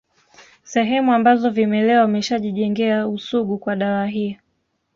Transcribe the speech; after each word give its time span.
Sehemu 0.63 1.13
ambazo 1.13 1.49
vimelea 1.49 2.01
wameshajijengea 2.01 3.07
usugu 3.07 3.57
kwa 3.57 3.75
dawa 3.75 4.07
hii 4.07 4.37